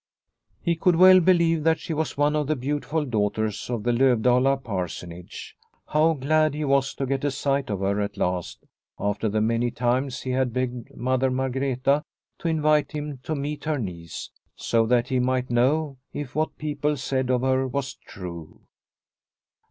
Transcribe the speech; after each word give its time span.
He 0.63 0.75
could 0.75 0.95
well 0.95 1.19
believe 1.19 1.63
that 1.63 1.77
she 1.77 1.93
was 1.93 2.17
one 2.17 2.35
of 2.35 2.47
the 2.47 2.55
beautiful 2.55 3.05
daughters 3.05 3.69
of 3.69 3.83
the 3.83 3.91
Lovdala 3.91 4.57
parsonage. 4.57 5.55
How 5.89 6.13
glad 6.13 6.55
he 6.55 6.65
was 6.65 6.95
to 6.95 7.05
get 7.05 7.23
a 7.23 7.29
sight 7.29 7.69
of 7.69 7.81
her 7.81 8.01
at 8.01 8.17
last, 8.17 8.65
after 8.99 9.29
the 9.29 9.41
many 9.41 9.69
times 9.69 10.21
he 10.21 10.31
had 10.31 10.53
begged 10.53 10.95
Mother 10.95 11.29
Margreta 11.29 12.01
to 12.39 12.47
invite 12.47 12.93
him 12.93 13.19
to 13.21 13.35
meet 13.35 13.65
her 13.65 13.77
niece, 13.77 14.31
so 14.55 14.87
that 14.87 15.09
he 15.09 15.19
might 15.19 15.51
know 15.51 15.97
if 16.13 16.33
what 16.33 16.57
people 16.57 16.97
said 16.97 17.29
of 17.29 17.41
her 17.43 17.67
was 17.67 17.93
true. 17.93 18.61